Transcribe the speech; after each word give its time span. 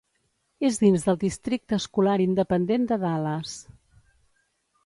És 0.69 0.79
dins 0.83 1.05
del 1.09 1.19
districte 1.25 1.79
escolar 1.81 2.17
independent 2.25 2.91
de 2.93 3.01
Dallas. 3.07 3.55